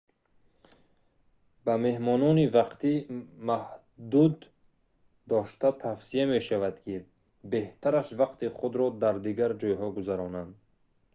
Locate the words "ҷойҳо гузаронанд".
9.61-10.51